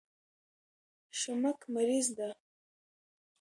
[1.19, 2.29] شمک مریض ده